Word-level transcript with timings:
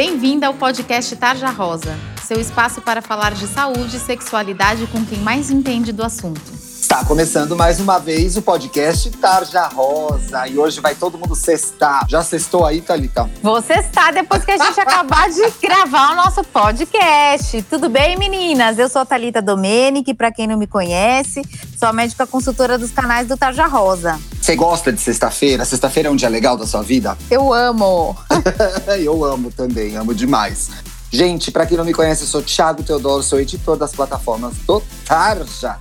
Bem-vinda 0.00 0.46
ao 0.46 0.54
podcast 0.54 1.16
Tarja 1.16 1.50
Rosa, 1.50 1.92
seu 2.22 2.40
espaço 2.40 2.80
para 2.80 3.02
falar 3.02 3.34
de 3.34 3.48
saúde 3.48 3.96
e 3.96 3.98
sexualidade 3.98 4.86
com 4.86 5.04
quem 5.04 5.18
mais 5.18 5.50
entende 5.50 5.90
do 5.90 6.04
assunto. 6.04 6.67
Está 6.90 7.04
começando 7.04 7.54
mais 7.54 7.80
uma 7.80 7.98
vez 7.98 8.38
o 8.38 8.42
podcast 8.42 9.10
Tarja 9.10 9.68
Rosa. 9.68 10.48
E 10.48 10.58
hoje 10.58 10.80
vai 10.80 10.94
todo 10.94 11.18
mundo 11.18 11.34
cestar. 11.34 12.06
Já 12.08 12.24
cestou 12.24 12.64
aí, 12.64 12.80
Thalita? 12.80 13.28
Vou 13.42 13.60
cestar 13.60 14.10
depois 14.14 14.42
que 14.42 14.52
a 14.52 14.56
gente 14.56 14.80
acabar 14.80 15.28
de 15.28 15.42
gravar 15.60 16.12
o 16.12 16.16
nosso 16.16 16.42
podcast. 16.44 17.60
Tudo 17.68 17.90
bem, 17.90 18.16
meninas? 18.16 18.78
Eu 18.78 18.88
sou 18.88 19.02
a 19.02 19.04
Thalita 19.04 19.42
Domenic, 19.42 20.14
para 20.14 20.32
quem 20.32 20.46
não 20.46 20.56
me 20.56 20.66
conhece, 20.66 21.42
sou 21.78 21.90
a 21.90 21.92
médica 21.92 22.26
consultora 22.26 22.78
dos 22.78 22.90
canais 22.90 23.28
do 23.28 23.36
Tarja 23.36 23.66
Rosa. 23.66 24.18
Você 24.40 24.56
gosta 24.56 24.90
de 24.90 24.98
sexta-feira? 24.98 25.66
Sexta-feira 25.66 26.08
é 26.08 26.10
um 26.10 26.16
dia 26.16 26.30
legal 26.30 26.56
da 26.56 26.66
sua 26.66 26.80
vida? 26.82 27.18
Eu 27.30 27.52
amo. 27.52 28.16
Eu 28.98 29.26
amo 29.26 29.50
também, 29.50 29.94
amo 29.94 30.14
demais. 30.14 30.70
Gente, 31.10 31.50
para 31.50 31.66
quem 31.66 31.76
não 31.76 31.84
me 31.84 31.92
conhece, 31.92 32.22
eu 32.22 32.28
sou 32.28 32.42
Thiago 32.42 32.82
Teodoro, 32.82 33.22
sou 33.22 33.40
editor 33.40 33.76
das 33.76 33.92
plataformas 33.92 34.54
do 34.66 34.82
Tarja. 35.06 35.78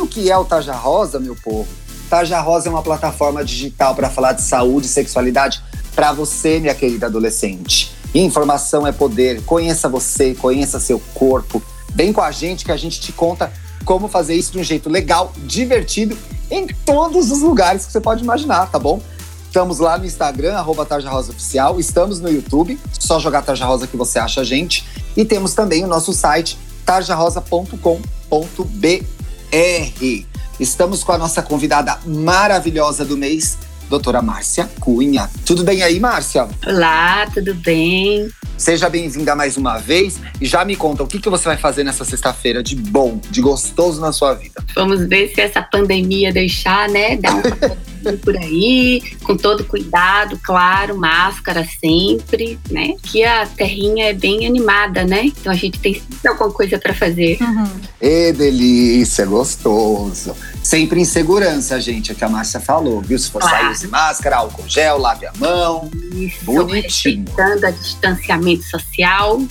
O 0.00 0.06
que 0.06 0.30
é 0.30 0.36
o 0.36 0.46
Tarja 0.46 0.72
Rosa, 0.72 1.20
meu 1.20 1.36
povo? 1.36 1.68
Tarja 2.08 2.40
Rosa 2.40 2.68
é 2.68 2.70
uma 2.70 2.82
plataforma 2.82 3.44
digital 3.44 3.94
para 3.94 4.08
falar 4.08 4.32
de 4.32 4.40
saúde 4.40 4.86
e 4.86 4.88
sexualidade 4.88 5.62
para 5.94 6.10
você, 6.10 6.58
minha 6.58 6.74
querida 6.74 7.06
adolescente. 7.06 7.94
Informação 8.14 8.86
é 8.86 8.92
poder. 8.92 9.44
Conheça 9.44 9.90
você, 9.90 10.34
conheça 10.34 10.80
seu 10.80 10.98
corpo. 11.12 11.62
Vem 11.94 12.14
com 12.14 12.22
a 12.22 12.30
gente 12.30 12.64
que 12.64 12.72
a 12.72 12.78
gente 12.78 12.98
te 12.98 13.12
conta 13.12 13.52
como 13.84 14.08
fazer 14.08 14.34
isso 14.34 14.52
de 14.52 14.58
um 14.58 14.64
jeito 14.64 14.88
legal, 14.88 15.34
divertido, 15.36 16.16
em 16.50 16.66
todos 16.66 17.30
os 17.30 17.42
lugares 17.42 17.84
que 17.84 17.92
você 17.92 18.00
pode 18.00 18.24
imaginar, 18.24 18.70
tá 18.70 18.78
bom? 18.78 19.02
Estamos 19.46 19.80
lá 19.80 19.98
no 19.98 20.06
Instagram, 20.06 20.54
arroba 20.54 20.86
Tarja 20.86 21.10
Rosa 21.10 21.32
Oficial. 21.32 21.78
Estamos 21.78 22.20
no 22.20 22.30
YouTube, 22.30 22.80
só 22.98 23.20
jogar 23.20 23.42
Tarja 23.42 23.66
Rosa 23.66 23.86
que 23.86 23.98
você 23.98 24.18
acha 24.18 24.40
a 24.40 24.44
gente. 24.44 24.82
E 25.14 25.26
temos 25.26 25.52
também 25.52 25.84
o 25.84 25.86
nosso 25.86 26.14
site, 26.14 26.58
tarjarosa.com.br. 26.86 29.19
R. 29.52 30.26
Estamos 30.58 31.02
com 31.02 31.12
a 31.12 31.18
nossa 31.18 31.42
convidada 31.42 31.98
maravilhosa 32.06 33.04
do 33.04 33.16
mês, 33.16 33.58
doutora 33.88 34.22
Márcia 34.22 34.70
Cunha. 34.78 35.28
Tudo 35.44 35.64
bem 35.64 35.82
aí, 35.82 35.98
Márcia? 35.98 36.48
Olá, 36.66 37.26
tudo 37.32 37.54
bem? 37.54 38.28
Seja 38.56 38.88
bem-vinda 38.88 39.34
mais 39.34 39.56
uma 39.56 39.78
vez 39.78 40.20
e 40.40 40.46
já 40.46 40.64
me 40.64 40.76
conta 40.76 41.02
o 41.02 41.06
que, 41.06 41.18
que 41.18 41.30
você 41.30 41.46
vai 41.46 41.56
fazer 41.56 41.82
nessa 41.82 42.04
sexta-feira 42.04 42.62
de 42.62 42.76
bom, 42.76 43.18
de 43.30 43.40
gostoso 43.40 44.00
na 44.00 44.12
sua 44.12 44.34
vida. 44.34 44.62
Vamos 44.74 45.08
ver 45.08 45.32
se 45.34 45.40
essa 45.40 45.62
pandemia 45.62 46.32
deixar, 46.32 46.88
né, 46.88 47.16
dar 47.16 47.42
por 48.18 48.36
aí, 48.36 49.02
com 49.22 49.36
todo 49.36 49.64
cuidado, 49.64 50.38
claro, 50.42 50.96
máscara 50.96 51.66
sempre, 51.80 52.58
né? 52.70 52.94
Que 53.02 53.24
a 53.24 53.46
terrinha 53.46 54.10
é 54.10 54.12
bem 54.12 54.46
animada, 54.46 55.04
né? 55.04 55.24
Então 55.24 55.52
a 55.52 55.56
gente 55.56 55.78
tem 55.78 55.94
sempre 55.94 56.28
alguma 56.28 56.50
coisa 56.50 56.78
para 56.78 56.94
fazer. 56.94 57.38
Uhum. 57.40 57.70
E 58.00 58.32
delícia, 58.32 59.24
gostoso. 59.26 60.34
Sempre 60.62 61.00
em 61.00 61.04
segurança, 61.04 61.80
gente, 61.80 62.12
é 62.12 62.14
que 62.14 62.24
a 62.24 62.28
Márcia 62.28 62.60
falou, 62.60 63.00
viu? 63.00 63.18
Se 63.18 63.30
for 63.30 63.40
claro. 63.40 63.56
sair, 63.56 63.72
use 63.72 63.88
máscara, 63.88 64.36
álcool 64.36 64.68
gel, 64.68 64.98
lave 64.98 65.26
a 65.26 65.32
mão. 65.38 65.90
Isso, 66.12 66.44
bonitinho. 66.44 67.24
Respeitando 67.24 67.66
a 67.66 67.70
distanciamento 67.70 68.64
social. 68.64 69.42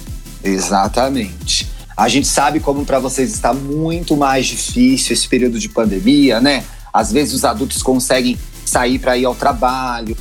Exatamente. 0.44 1.68
A 2.00 2.08
gente 2.08 2.28
sabe 2.28 2.62
como 2.62 2.86
para 2.86 2.98
vocês 2.98 3.30
está 3.30 3.54
muito 3.54 4.16
mais 4.16 4.46
difícil 4.46 5.12
esse 5.12 5.28
período 5.28 5.60
de 5.60 5.68
pandemia, 5.68 6.40
né? 6.40 6.64
Às 6.94 7.12
vezes 7.12 7.34
os 7.34 7.46
adultos 7.46 7.82
conseguem 7.82 8.38
sair 8.66 9.00
para 9.00 9.18
ir 9.18 9.26
ao 9.26 9.36
trabalho, 9.36 10.16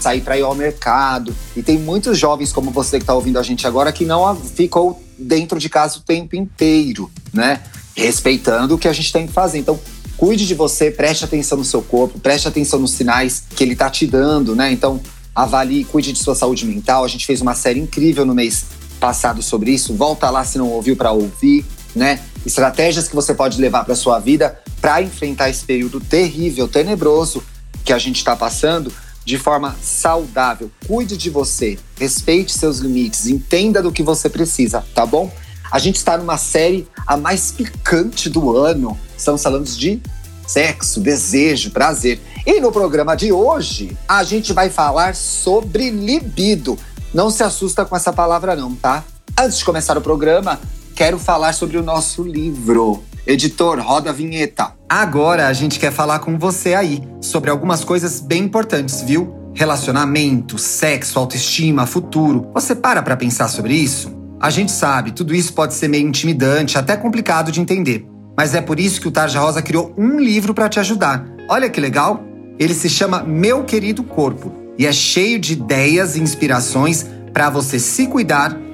sair 0.00 0.20
para 0.20 0.38
ir 0.38 0.42
ao 0.42 0.54
mercado. 0.54 1.34
E 1.56 1.62
tem 1.62 1.78
muitos 1.78 2.18
jovens 2.18 2.52
como 2.52 2.70
você 2.70 2.98
que 2.98 3.02
está 3.02 3.14
ouvindo 3.14 3.38
a 3.38 3.42
gente 3.42 3.66
agora 3.66 3.92
que 3.92 4.04
não 4.04 4.34
ficou 4.36 5.02
dentro 5.18 5.58
de 5.58 5.68
casa 5.68 5.98
o 5.98 6.02
tempo 6.02 6.36
inteiro, 6.36 7.10
né? 7.32 7.62
Respeitando 7.94 8.74
o 8.74 8.78
que 8.78 8.88
a 8.88 8.92
gente 8.92 9.12
tem 9.12 9.26
que 9.26 9.32
fazer. 9.32 9.58
Então, 9.58 9.78
cuide 10.16 10.46
de 10.46 10.54
você, 10.54 10.90
preste 10.90 11.24
atenção 11.24 11.58
no 11.58 11.64
seu 11.64 11.82
corpo, 11.82 12.18
preste 12.18 12.46
atenção 12.46 12.78
nos 12.78 12.92
sinais 12.92 13.42
que 13.54 13.62
ele 13.64 13.72
está 13.72 13.90
te 13.90 14.06
dando, 14.06 14.54
né? 14.54 14.72
Então, 14.72 15.00
avalie, 15.34 15.84
cuide 15.84 16.12
de 16.12 16.18
sua 16.18 16.34
saúde 16.34 16.64
mental. 16.64 17.04
A 17.04 17.08
gente 17.08 17.26
fez 17.26 17.40
uma 17.40 17.54
série 17.54 17.80
incrível 17.80 18.24
no 18.24 18.34
mês 18.34 18.64
passado 19.00 19.42
sobre 19.42 19.72
isso. 19.72 19.94
Volta 19.94 20.30
lá 20.30 20.44
se 20.44 20.58
não 20.58 20.68
ouviu 20.68 20.96
para 20.96 21.12
ouvir, 21.12 21.64
né? 21.94 22.20
Estratégias 22.48 23.06
que 23.06 23.14
você 23.14 23.34
pode 23.34 23.60
levar 23.60 23.84
para 23.84 23.94
sua 23.94 24.18
vida 24.18 24.58
para 24.80 25.02
enfrentar 25.02 25.50
esse 25.50 25.66
período 25.66 26.00
terrível, 26.00 26.66
tenebroso 26.66 27.44
que 27.84 27.92
a 27.92 27.98
gente 27.98 28.16
está 28.16 28.34
passando 28.34 28.90
de 29.22 29.36
forma 29.36 29.76
saudável. 29.82 30.70
Cuide 30.86 31.14
de 31.18 31.28
você, 31.28 31.78
respeite 32.00 32.56
seus 32.56 32.78
limites, 32.78 33.26
entenda 33.26 33.82
do 33.82 33.92
que 33.92 34.02
você 34.02 34.30
precisa, 34.30 34.82
tá 34.94 35.04
bom? 35.04 35.30
A 35.70 35.78
gente 35.78 35.96
está 35.96 36.16
numa 36.16 36.38
série 36.38 36.88
a 37.06 37.18
mais 37.18 37.52
picante 37.52 38.30
do 38.30 38.56
ano. 38.56 38.98
Estamos 39.14 39.42
falando 39.42 39.66
de 39.66 40.00
sexo, 40.46 41.00
desejo, 41.00 41.70
prazer. 41.70 42.18
E 42.46 42.62
no 42.62 42.72
programa 42.72 43.14
de 43.14 43.30
hoje, 43.30 43.94
a 44.08 44.24
gente 44.24 44.54
vai 44.54 44.70
falar 44.70 45.14
sobre 45.14 45.90
libido. 45.90 46.78
Não 47.12 47.28
se 47.28 47.42
assusta 47.42 47.84
com 47.84 47.94
essa 47.94 48.10
palavra 48.10 48.56
não, 48.56 48.74
tá? 48.74 49.04
Antes 49.38 49.58
de 49.58 49.66
começar 49.66 49.98
o 49.98 50.00
programa, 50.00 50.58
quero 50.98 51.16
falar 51.16 51.52
sobre 51.52 51.78
o 51.78 51.82
nosso 51.82 52.24
livro. 52.24 53.04
Editor, 53.24 53.78
roda 53.78 54.10
a 54.10 54.12
vinheta. 54.12 54.72
Agora 54.88 55.46
a 55.46 55.52
gente 55.52 55.78
quer 55.78 55.92
falar 55.92 56.18
com 56.18 56.36
você 56.36 56.74
aí 56.74 57.00
sobre 57.20 57.50
algumas 57.50 57.84
coisas 57.84 58.18
bem 58.18 58.42
importantes, 58.42 59.00
viu? 59.02 59.32
Relacionamento, 59.54 60.58
sexo, 60.58 61.16
autoestima, 61.20 61.86
futuro. 61.86 62.50
Você 62.52 62.74
para 62.74 63.00
pra 63.00 63.16
pensar 63.16 63.46
sobre 63.46 63.74
isso? 63.74 64.10
A 64.40 64.50
gente 64.50 64.72
sabe, 64.72 65.12
tudo 65.12 65.36
isso 65.36 65.52
pode 65.52 65.74
ser 65.74 65.86
meio 65.86 66.04
intimidante, 66.04 66.76
até 66.76 66.96
complicado 66.96 67.52
de 67.52 67.60
entender. 67.60 68.04
Mas 68.36 68.52
é 68.52 68.60
por 68.60 68.80
isso 68.80 69.00
que 69.00 69.06
o 69.06 69.12
Tarja 69.12 69.38
Rosa 69.38 69.62
criou 69.62 69.94
um 69.96 70.18
livro 70.18 70.52
para 70.52 70.68
te 70.68 70.80
ajudar. 70.80 71.24
Olha 71.48 71.70
que 71.70 71.80
legal! 71.80 72.24
Ele 72.58 72.74
se 72.74 72.88
chama 72.88 73.22
Meu 73.22 73.62
Querido 73.62 74.02
Corpo 74.02 74.52
e 74.76 74.84
é 74.84 74.92
cheio 74.92 75.38
de 75.38 75.52
ideias 75.52 76.16
e 76.16 76.20
inspirações 76.20 77.06
para 77.32 77.48
você 77.50 77.78
se 77.78 78.08
cuidar 78.08 78.58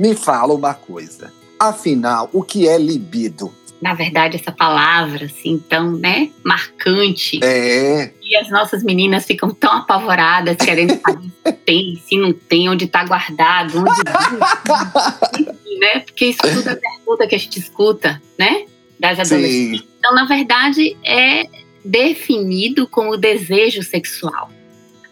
me 0.00 0.14
fala 0.14 0.54
uma 0.54 0.72
coisa. 0.72 1.30
Afinal, 1.58 2.30
o 2.32 2.42
que 2.42 2.66
é 2.66 2.78
libido? 2.78 3.52
Na 3.82 3.92
verdade, 3.92 4.36
essa 4.36 4.50
palavra, 4.50 5.26
assim, 5.26 5.62
tão, 5.68 5.92
né, 5.92 6.30
marcante. 6.42 7.38
É. 7.42 8.10
E 8.22 8.34
as 8.36 8.48
nossas 8.48 8.82
meninas 8.82 9.26
ficam 9.26 9.50
tão 9.50 9.70
apavoradas, 9.70 10.56
querendo 10.56 10.98
saber 11.00 11.30
se 11.46 11.52
tem, 11.66 12.02
se 12.06 12.16
não 12.16 12.32
tem, 12.32 12.68
onde 12.70 12.86
está 12.86 13.04
guardado, 13.04 13.78
onde. 13.78 13.90
né? 15.80 16.00
Porque 16.00 16.26
isso 16.26 16.40
tudo 16.40 16.70
é 16.70 16.76
pergunta 16.76 17.26
que 17.26 17.34
a 17.34 17.38
gente 17.38 17.58
escuta, 17.58 18.20
né? 18.38 18.64
Das 18.98 19.18
adolescentes. 19.18 19.80
Sim. 19.80 19.88
Então, 19.98 20.14
na 20.14 20.24
verdade, 20.24 20.96
é 21.04 21.44
definido 21.84 22.86
como 22.86 23.18
desejo 23.18 23.82
sexual. 23.82 24.50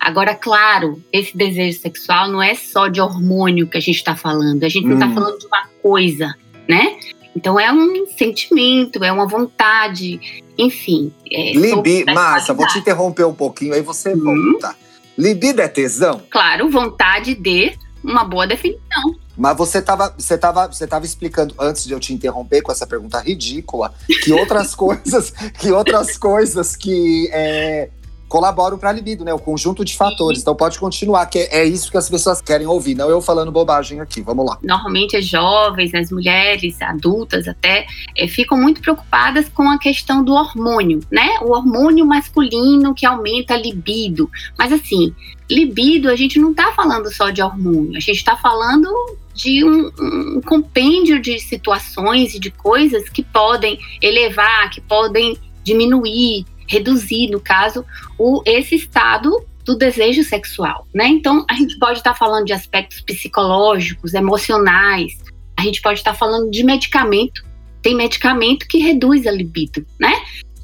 Agora, 0.08 0.34
claro, 0.34 1.02
esse 1.12 1.36
desejo 1.36 1.78
sexual 1.80 2.30
não 2.30 2.42
é 2.42 2.54
só 2.54 2.88
de 2.88 2.98
hormônio 2.98 3.68
que 3.68 3.76
a 3.76 3.80
gente 3.80 3.96
está 3.96 4.16
falando, 4.16 4.64
a 4.64 4.68
gente 4.70 4.86
não 4.86 4.94
está 4.94 5.06
hum. 5.06 5.12
falando 5.12 5.38
de 5.38 5.46
uma 5.46 5.68
coisa, 5.82 6.34
né? 6.66 6.98
Então 7.36 7.60
é 7.60 7.70
um 7.70 8.06
sentimento, 8.16 9.04
é 9.04 9.12
uma 9.12 9.26
vontade, 9.26 10.42
enfim. 10.56 11.12
É 11.30 11.52
Libido, 11.52 12.14
Márcia, 12.14 12.54
vou 12.54 12.66
te 12.66 12.78
interromper 12.78 13.24
um 13.24 13.34
pouquinho, 13.34 13.74
aí 13.74 13.82
você 13.82 14.14
hum. 14.14 14.24
volta. 14.24 14.74
Libido 15.18 15.60
é 15.60 15.68
tesão? 15.68 16.22
Claro, 16.30 16.70
vontade 16.70 17.34
de 17.34 17.78
uma 18.02 18.24
boa 18.24 18.46
definição. 18.46 19.14
Mas 19.36 19.58
você 19.58 19.76
estava 19.76 20.14
você 20.16 20.38
tava, 20.38 20.68
você 20.68 20.86
tava 20.86 21.04
explicando, 21.04 21.54
antes 21.58 21.84
de 21.84 21.92
eu 21.92 22.00
te 22.00 22.14
interromper 22.14 22.62
com 22.62 22.72
essa 22.72 22.86
pergunta 22.86 23.20
ridícula, 23.20 23.92
que 24.24 24.32
outras 24.32 24.72
coisas, 24.74 25.32
que 25.58 25.70
outras 25.70 26.16
coisas 26.16 26.74
que 26.74 27.28
é, 27.30 27.90
colaboram 28.28 28.78
para 28.78 28.90
a 28.90 28.92
libido, 28.92 29.24
né? 29.24 29.32
O 29.32 29.38
conjunto 29.38 29.84
de 29.84 29.96
fatores. 29.96 30.40
Então 30.40 30.54
pode 30.54 30.78
continuar, 30.78 31.26
que 31.26 31.38
é, 31.38 31.60
é, 31.60 31.64
isso 31.64 31.90
que 31.90 31.96
as 31.96 32.08
pessoas 32.08 32.40
querem 32.40 32.66
ouvir, 32.66 32.94
não 32.94 33.08
eu 33.08 33.20
falando 33.20 33.50
bobagem 33.50 34.00
aqui. 34.00 34.20
Vamos 34.20 34.46
lá. 34.46 34.58
Normalmente 34.62 35.16
as 35.16 35.26
jovens, 35.26 35.94
as 35.94 36.10
mulheres, 36.12 36.80
adultas 36.82 37.48
até, 37.48 37.86
é, 38.16 38.28
ficam 38.28 38.58
muito 38.58 38.80
preocupadas 38.80 39.48
com 39.48 39.68
a 39.68 39.78
questão 39.78 40.22
do 40.22 40.32
hormônio, 40.34 41.00
né? 41.10 41.38
O 41.42 41.52
hormônio 41.52 42.04
masculino 42.06 42.94
que 42.94 43.06
aumenta 43.06 43.54
a 43.54 43.56
libido. 43.56 44.30
Mas 44.58 44.72
assim, 44.72 45.14
libido 45.50 46.10
a 46.10 46.16
gente 46.16 46.38
não 46.38 46.50
está 46.50 46.72
falando 46.72 47.12
só 47.12 47.30
de 47.30 47.40
hormônio, 47.42 47.96
a 47.96 48.00
gente 48.00 48.16
está 48.16 48.36
falando 48.36 48.88
de 49.34 49.64
um, 49.64 49.90
um 50.36 50.40
compêndio 50.44 51.22
de 51.22 51.38
situações 51.38 52.34
e 52.34 52.40
de 52.40 52.50
coisas 52.50 53.08
que 53.08 53.22
podem 53.22 53.78
elevar, 54.02 54.68
que 54.68 54.80
podem 54.80 55.38
diminuir 55.62 56.44
reduzir, 56.68 57.30
no 57.30 57.40
caso, 57.40 57.84
o, 58.18 58.42
esse 58.44 58.74
estado 58.76 59.44
do 59.64 59.76
desejo 59.76 60.22
sexual, 60.22 60.86
né? 60.94 61.06
Então, 61.08 61.44
a 61.48 61.54
gente 61.54 61.78
pode 61.78 61.98
estar 61.98 62.14
falando 62.14 62.46
de 62.46 62.52
aspectos 62.52 63.00
psicológicos, 63.02 64.14
emocionais, 64.14 65.18
a 65.58 65.62
gente 65.62 65.82
pode 65.82 65.98
estar 65.98 66.14
falando 66.14 66.50
de 66.50 66.62
medicamento. 66.62 67.44
Tem 67.82 67.94
medicamento 67.94 68.66
que 68.68 68.78
reduz 68.78 69.26
a 69.26 69.30
libido, 69.32 69.84
né? 69.98 70.12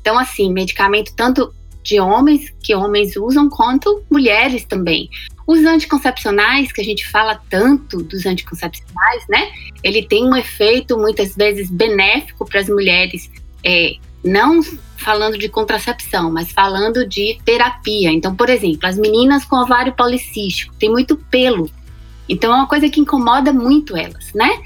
Então, 0.01 0.17
assim, 0.19 0.53
medicamento 0.53 1.12
tanto 1.17 1.53
de 1.83 2.01
homens, 2.01 2.55
que 2.62 2.75
homens 2.75 3.17
usam, 3.17 3.49
quanto 3.51 4.03
mulheres 4.11 4.65
também. 4.65 5.11
Os 5.47 5.65
anticoncepcionais, 5.65 6.73
que 6.73 6.81
a 6.81 6.85
gente 6.85 7.06
fala 7.09 7.41
tanto 7.51 8.03
dos 8.03 8.25
anticoncepcionais, 8.25 9.25
né? 9.29 9.51
Ele 9.83 10.06
tem 10.06 10.25
um 10.25 10.37
efeito 10.37 10.97
muitas 10.97 11.35
vezes 11.35 11.71
benéfico 11.71 12.47
para 12.47 12.61
as 12.61 12.69
mulheres 12.69 13.31
é, 13.65 13.97
não 14.25 14.62
falando 14.97 15.37
de 15.37 15.49
contracepção, 15.49 16.32
mas 16.32 16.50
falando 16.50 17.06
de 17.06 17.38
terapia. 17.44 18.11
Então, 18.11 18.35
por 18.35 18.49
exemplo, 18.49 18.88
as 18.88 18.97
meninas 18.97 19.44
com 19.44 19.56
ovário 19.56 19.93
policístico 19.93 20.75
têm 20.76 20.91
muito 20.91 21.17
pelo. 21.17 21.71
Então, 22.29 22.53
é 22.53 22.56
uma 22.56 22.67
coisa 22.67 22.88
que 22.88 23.00
incomoda 23.00 23.53
muito 23.53 23.97
elas, 23.97 24.32
né? 24.35 24.62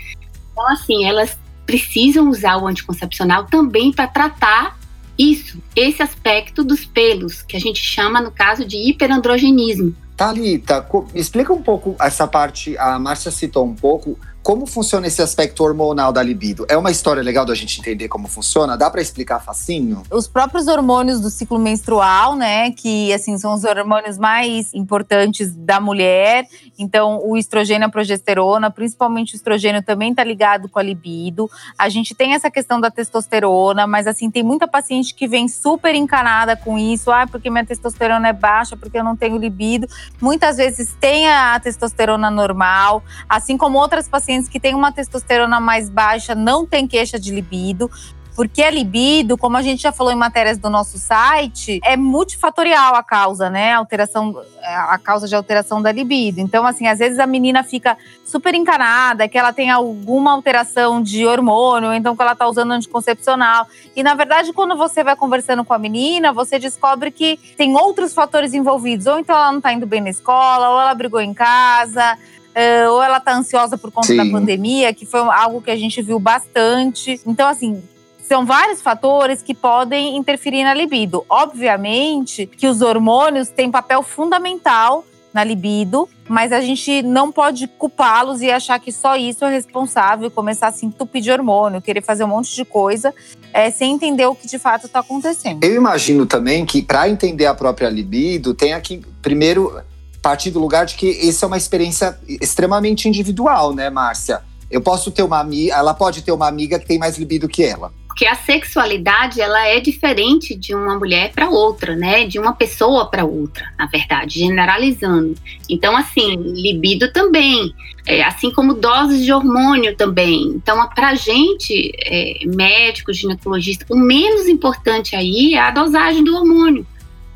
Então, 0.52 0.68
assim, 0.68 1.04
elas 1.04 1.36
precisam 1.66 2.30
usar 2.30 2.56
o 2.56 2.66
anticoncepcional 2.66 3.46
também 3.46 3.92
para 3.92 4.06
tratar 4.06 4.78
isso, 5.18 5.60
esse 5.74 6.00
aspecto 6.00 6.62
dos 6.62 6.84
pelos, 6.84 7.42
que 7.42 7.56
a 7.56 7.60
gente 7.60 7.82
chama, 7.82 8.20
no 8.20 8.30
caso, 8.30 8.64
de 8.64 8.76
hiperandrogenismo. 8.76 9.94
Thalita, 10.18 10.84
explica 11.14 11.52
um 11.52 11.62
pouco 11.62 11.94
essa 12.00 12.26
parte, 12.26 12.76
a 12.76 12.98
Márcia 12.98 13.30
citou 13.30 13.64
um 13.64 13.72
pouco, 13.72 14.18
como 14.48 14.66
funciona 14.66 15.06
esse 15.06 15.20
aspecto 15.20 15.62
hormonal 15.62 16.10
da 16.10 16.22
libido? 16.22 16.64
É 16.70 16.76
uma 16.76 16.90
história 16.90 17.22
legal 17.22 17.44
da 17.44 17.54
gente 17.54 17.80
entender 17.80 18.08
como 18.08 18.26
funciona? 18.26 18.78
Dá 18.78 18.88
para 18.90 19.02
explicar 19.02 19.40
facinho? 19.40 20.02
Os 20.10 20.26
próprios 20.26 20.68
hormônios 20.68 21.20
do 21.20 21.28
ciclo 21.28 21.58
menstrual, 21.58 22.34
né, 22.34 22.70
que 22.70 23.12
assim 23.12 23.36
são 23.36 23.52
os 23.52 23.64
hormônios 23.64 24.16
mais 24.16 24.72
importantes 24.72 25.54
da 25.54 25.78
mulher. 25.80 26.46
Então, 26.78 27.20
o 27.22 27.36
estrogênio 27.36 27.88
a 27.88 27.90
progesterona, 27.90 28.70
principalmente 28.70 29.34
o 29.34 29.36
estrogênio 29.36 29.82
também 29.82 30.12
está 30.12 30.24
ligado 30.24 30.66
com 30.66 30.78
a 30.78 30.82
libido. 30.82 31.50
A 31.78 31.90
gente 31.90 32.14
tem 32.14 32.32
essa 32.32 32.50
questão 32.50 32.80
da 32.80 32.90
testosterona, 32.90 33.86
mas 33.86 34.06
assim 34.06 34.30
tem 34.30 34.42
muita 34.42 34.66
paciente 34.66 35.14
que 35.14 35.28
vem 35.28 35.46
super 35.46 35.94
encanada 35.94 36.56
com 36.56 36.78
isso, 36.78 37.10
ah, 37.10 37.26
porque 37.26 37.50
minha 37.50 37.66
testosterona 37.66 38.28
é 38.28 38.32
baixa, 38.32 38.78
porque 38.78 38.98
eu 38.98 39.04
não 39.04 39.14
tenho 39.14 39.36
libido. 39.36 39.86
Muitas 40.20 40.56
vezes 40.56 40.96
tem 41.00 41.28
a 41.28 41.58
testosterona 41.60 42.30
normal, 42.30 43.02
assim 43.28 43.56
como 43.56 43.78
outras 43.78 44.08
pacientes 44.08 44.48
que 44.48 44.58
têm 44.58 44.74
uma 44.74 44.90
testosterona 44.90 45.60
mais 45.60 45.88
baixa 45.88 46.34
não 46.34 46.66
têm 46.66 46.88
queixa 46.88 47.18
de 47.18 47.32
libido, 47.32 47.90
porque 48.38 48.62
a 48.62 48.70
libido, 48.70 49.36
como 49.36 49.56
a 49.56 49.62
gente 49.62 49.82
já 49.82 49.90
falou 49.90 50.12
em 50.12 50.16
matérias 50.16 50.58
do 50.58 50.70
nosso 50.70 50.96
site, 50.96 51.80
é 51.82 51.96
multifatorial 51.96 52.94
a 52.94 53.02
causa, 53.02 53.50
né? 53.50 53.72
A 53.72 53.78
alteração, 53.78 54.40
a 54.62 54.96
causa 54.96 55.26
de 55.26 55.34
alteração 55.34 55.82
da 55.82 55.90
libido. 55.90 56.38
Então, 56.38 56.64
assim, 56.64 56.86
às 56.86 57.00
vezes 57.00 57.18
a 57.18 57.26
menina 57.26 57.64
fica 57.64 57.98
super 58.24 58.54
encanada, 58.54 59.26
que 59.26 59.36
ela 59.36 59.52
tem 59.52 59.72
alguma 59.72 60.30
alteração 60.30 61.02
de 61.02 61.26
hormônio, 61.26 61.92
então 61.92 62.14
que 62.14 62.22
ela 62.22 62.36
tá 62.36 62.46
usando 62.46 62.70
anticoncepcional. 62.70 63.66
E 63.96 64.04
na 64.04 64.14
verdade, 64.14 64.52
quando 64.52 64.76
você 64.76 65.02
vai 65.02 65.16
conversando 65.16 65.64
com 65.64 65.74
a 65.74 65.78
menina, 65.78 66.32
você 66.32 66.60
descobre 66.60 67.10
que 67.10 67.40
tem 67.56 67.74
outros 67.74 68.14
fatores 68.14 68.54
envolvidos. 68.54 69.08
Ou 69.08 69.18
então 69.18 69.34
ela 69.34 69.50
não 69.50 69.60
tá 69.60 69.72
indo 69.72 69.84
bem 69.84 70.00
na 70.00 70.10
escola, 70.10 70.70
ou 70.70 70.80
ela 70.80 70.94
brigou 70.94 71.20
em 71.20 71.34
casa 71.34 72.16
uh, 72.54 72.90
ou 72.92 73.02
ela 73.02 73.18
tá 73.18 73.34
ansiosa 73.34 73.76
por 73.76 73.90
conta 73.90 74.06
Sim. 74.06 74.16
da 74.16 74.26
pandemia, 74.26 74.94
que 74.94 75.04
foi 75.04 75.18
algo 75.20 75.60
que 75.60 75.72
a 75.72 75.76
gente 75.76 76.00
viu 76.02 76.20
bastante. 76.20 77.20
Então, 77.26 77.48
assim, 77.48 77.82
são 78.28 78.44
vários 78.44 78.82
fatores 78.82 79.42
que 79.42 79.54
podem 79.54 80.16
interferir 80.16 80.62
na 80.62 80.74
libido. 80.74 81.24
Obviamente 81.30 82.46
que 82.46 82.66
os 82.66 82.82
hormônios 82.82 83.48
têm 83.48 83.70
papel 83.70 84.02
fundamental 84.02 85.02
na 85.32 85.42
libido, 85.42 86.06
mas 86.28 86.52
a 86.52 86.60
gente 86.60 87.02
não 87.02 87.32
pode 87.32 87.66
culpá-los 87.66 88.42
e 88.42 88.50
achar 88.50 88.78
que 88.78 88.92
só 88.92 89.16
isso 89.16 89.44
é 89.46 89.50
responsável, 89.50 90.30
começar 90.30 90.68
a 90.68 90.72
se 90.72 90.84
entupir 90.84 91.22
de 91.22 91.30
hormônio, 91.30 91.80
querer 91.80 92.02
fazer 92.02 92.24
um 92.24 92.28
monte 92.28 92.54
de 92.54 92.64
coisa, 92.66 93.14
é, 93.52 93.70
sem 93.70 93.94
entender 93.94 94.26
o 94.26 94.34
que 94.34 94.46
de 94.46 94.58
fato 94.58 94.86
está 94.86 95.00
acontecendo. 95.00 95.64
Eu 95.64 95.74
imagino 95.74 96.26
também 96.26 96.66
que 96.66 96.82
para 96.82 97.08
entender 97.08 97.46
a 97.46 97.54
própria 97.54 97.88
libido, 97.88 98.52
tem 98.52 98.78
que 98.80 99.02
primeiro 99.22 99.80
partir 100.20 100.50
do 100.50 100.58
lugar 100.58 100.84
de 100.84 100.96
que 100.96 101.08
isso 101.08 101.44
é 101.44 101.48
uma 101.48 101.56
experiência 101.56 102.18
extremamente 102.28 103.08
individual, 103.08 103.72
né, 103.72 103.88
Márcia? 103.88 104.42
Eu 104.70 104.82
posso 104.82 105.10
ter 105.10 105.22
uma 105.22 105.38
amiga, 105.38 105.74
ela 105.74 105.94
pode 105.94 106.20
ter 106.20 106.32
uma 106.32 106.46
amiga 106.46 106.78
que 106.78 106.86
tem 106.86 106.98
mais 106.98 107.16
libido 107.16 107.48
que 107.48 107.62
ela. 107.62 107.90
Porque 108.18 108.26
a 108.26 108.34
sexualidade 108.34 109.40
ela 109.40 109.64
é 109.68 109.78
diferente 109.78 110.52
de 110.56 110.74
uma 110.74 110.98
mulher 110.98 111.30
para 111.30 111.48
outra, 111.48 111.94
né? 111.94 112.24
De 112.24 112.36
uma 112.36 112.52
pessoa 112.52 113.08
para 113.08 113.24
outra, 113.24 113.72
na 113.78 113.86
verdade, 113.86 114.40
generalizando. 114.40 115.36
Então, 115.70 115.96
assim, 115.96 116.34
libido 116.34 117.12
também, 117.12 117.72
é, 118.04 118.24
assim 118.24 118.50
como 118.50 118.74
doses 118.74 119.24
de 119.24 119.32
hormônio 119.32 119.94
também. 119.94 120.48
Então, 120.48 120.84
para 120.96 121.14
gente, 121.14 121.92
é, 122.04 122.40
médico, 122.44 123.12
ginecologista, 123.12 123.86
o 123.88 123.96
menos 123.96 124.48
importante 124.48 125.14
aí 125.14 125.54
é 125.54 125.60
a 125.60 125.70
dosagem 125.70 126.24
do 126.24 126.34
hormônio. 126.34 126.84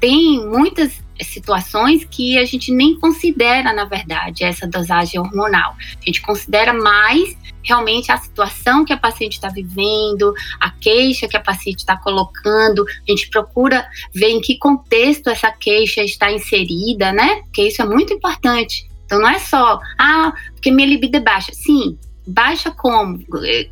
Tem 0.00 0.44
muitas 0.44 1.00
situações 1.26 2.04
que 2.04 2.38
a 2.38 2.44
gente 2.44 2.72
nem 2.72 2.98
considera, 2.98 3.72
na 3.72 3.84
verdade, 3.84 4.44
essa 4.44 4.66
dosagem 4.66 5.20
hormonal. 5.20 5.74
A 6.00 6.04
gente 6.04 6.22
considera 6.22 6.72
mais 6.72 7.36
realmente 7.62 8.10
a 8.10 8.16
situação 8.16 8.84
que 8.84 8.92
a 8.92 8.96
paciente 8.96 9.34
está 9.34 9.48
vivendo, 9.48 10.34
a 10.60 10.70
queixa 10.70 11.28
que 11.28 11.36
a 11.36 11.40
paciente 11.40 11.78
está 11.78 11.96
colocando. 11.96 12.84
A 12.84 13.10
gente 13.10 13.30
procura 13.30 13.86
ver 14.12 14.30
em 14.30 14.40
que 14.40 14.58
contexto 14.58 15.28
essa 15.28 15.50
queixa 15.50 16.02
está 16.02 16.30
inserida, 16.30 17.12
né? 17.12 17.42
Porque 17.42 17.62
isso 17.68 17.80
é 17.80 17.86
muito 17.86 18.12
importante. 18.12 18.88
Então 19.04 19.20
não 19.20 19.28
é 19.28 19.38
só, 19.38 19.78
ah, 19.98 20.32
porque 20.54 20.70
minha 20.70 20.88
libido 20.88 21.18
é 21.18 21.20
baixa. 21.20 21.52
Sim, 21.52 21.98
baixa 22.26 22.70
como? 22.70 23.20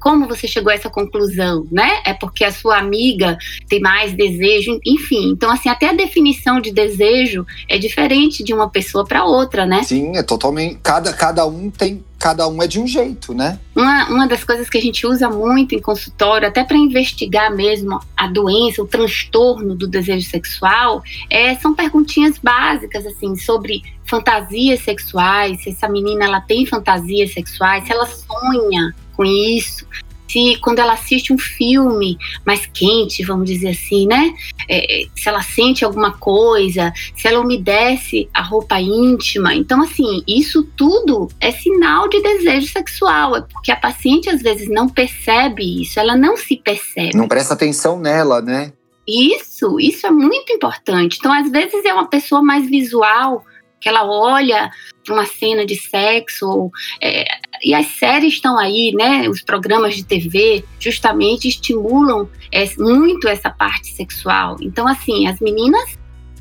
Como 0.01 0.27
você 0.27 0.47
chegou 0.47 0.71
a 0.71 0.75
essa 0.75 0.91
conclusão, 0.91 1.67
né? 1.71 2.03
É 2.05 2.13
porque 2.13 2.45
a 2.45 2.53
sua 2.53 2.79
amiga 2.79 3.39
tem 3.69 3.81
mais 3.81 4.13
desejo, 4.13 4.79
enfim. 4.85 5.31
Então, 5.31 5.51
assim, 5.51 5.69
até 5.69 5.89
a 5.89 5.95
definição 5.95 6.61
de 6.61 6.71
desejo 6.71 7.47
é 7.69 7.79
diferente 7.79 8.43
de 8.43 8.53
uma 8.53 8.69
pessoa 8.69 9.05
para 9.05 9.25
outra, 9.25 9.67
né? 9.67 9.83
Sim, 9.83 10.17
é 10.17 10.23
totalmente. 10.23 10.79
Cada, 10.83 11.13
cada 11.13 11.47
um 11.47 11.71
tem 11.71 12.03
cada 12.21 12.47
um 12.47 12.63
é 12.63 12.67
de 12.67 12.79
um 12.79 12.87
jeito, 12.87 13.33
né? 13.33 13.59
Uma, 13.75 14.07
uma 14.09 14.29
das 14.29 14.45
coisas 14.45 14.69
que 14.69 14.77
a 14.77 14.81
gente 14.81 15.07
usa 15.07 15.31
muito 15.31 15.75
em 15.75 15.81
consultório, 15.81 16.47
até 16.47 16.63
para 16.63 16.77
investigar 16.77 17.51
mesmo 17.51 17.99
a 18.15 18.27
doença, 18.27 18.83
o 18.83 18.87
transtorno 18.87 19.75
do 19.75 19.89
desejo 19.89 20.29
sexual, 20.29 21.03
é, 21.31 21.55
são 21.57 21.75
perguntinhas 21.75 22.37
básicas, 22.37 23.07
assim, 23.07 23.35
sobre 23.37 23.83
fantasias 24.05 24.81
sexuais, 24.81 25.63
se 25.63 25.71
essa 25.71 25.89
menina 25.89 26.27
ela 26.27 26.41
tem 26.43 26.67
fantasias 26.67 27.33
sexuais, 27.33 27.85
se 27.87 27.93
ela 27.93 28.07
sonha 28.07 28.95
com 29.17 29.25
isso, 29.25 29.87
se 30.31 30.57
quando 30.61 30.79
ela 30.79 30.93
assiste 30.93 31.33
um 31.33 31.39
filme 31.39 32.17
mais 32.47 32.65
quente, 32.67 33.25
vamos 33.25 33.51
dizer 33.51 33.71
assim, 33.71 34.07
né? 34.07 34.33
É, 34.69 35.03
se 35.15 35.29
ela 35.29 35.43
sente 35.43 35.85
alguma 35.85 36.13
coisa, 36.13 36.93
se 37.17 37.27
ela 37.27 37.41
umedece 37.41 38.29
a 38.33 38.43
roupa 38.43 38.81
íntima. 38.81 39.55
Então, 39.55 39.83
assim, 39.83 40.23
isso 40.27 40.63
tudo 40.77 41.29
é 41.41 41.51
sinal 41.51 42.09
de 42.09 42.23
desejo 42.23 42.69
sexual. 42.69 43.37
É 43.37 43.41
porque 43.43 43.73
a 43.73 43.77
paciente 43.77 44.31
às 44.31 44.41
vezes 44.41 44.69
não 44.69 44.89
percebe 44.89 45.83
isso, 45.83 45.99
ela 45.99 46.17
não 46.17 46.37
se 46.37 46.57
percebe. 46.57 47.17
Não 47.17 47.29
presta 47.29 47.55
atenção 47.55 47.99
nela, 47.99 48.41
né? 48.41 48.73
Isso, 49.07 49.81
isso 49.81 50.07
é 50.07 50.11
muito 50.11 50.53
importante. 50.53 51.17
Então, 51.19 51.33
às 51.33 51.51
vezes 51.51 51.85
é 51.85 51.93
uma 51.93 52.07
pessoa 52.07 52.41
mais 52.43 52.69
visual, 52.69 53.45
que 53.81 53.89
ela 53.89 54.05
olha 54.05 54.71
uma 55.09 55.25
cena 55.25 55.65
de 55.65 55.75
sexo, 55.77 56.47
ou, 56.47 56.71
é, 57.01 57.25
e 57.65 57.75
as 57.75 57.87
séries 57.87 58.35
estão 58.35 58.59
aí, 58.59 58.93
né? 58.95 59.29
Os 59.29 59.43
programas 59.43 59.97
de 59.97 60.05
TV 60.05 60.65
justamente 60.79 61.49
estimulam 61.49 62.29
é, 62.53 62.65
muito 62.79 63.27
essa 63.29 63.51
parte 63.51 63.89
sexual. 63.89 64.57
Então, 64.61 64.87
assim, 64.87 65.27
as 65.27 65.41
meninas 65.41 65.99